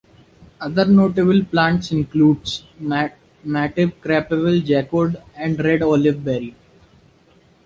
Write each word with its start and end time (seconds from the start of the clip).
Other 0.59 0.85
notable 0.85 1.45
plants 1.45 1.91
include 1.91 2.41
mative 2.81 3.93
crabapple, 4.01 4.59
jackwood 4.65 5.21
and 5.35 5.63
red 5.63 5.83
olive 5.83 6.25
berry. 6.25 6.55